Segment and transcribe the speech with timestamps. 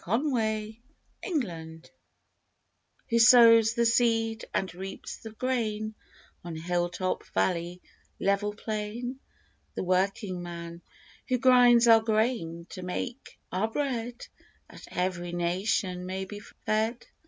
[0.03, 1.83] THE WORKING MAN
[3.11, 5.93] Who sows the seed and reaps the grain
[6.43, 7.83] On hill top, valley,
[8.19, 9.19] level plain?
[9.75, 10.81] The working man.
[11.27, 14.25] Who grinds our grain to make our bread,
[14.71, 17.05] That every nation may be fed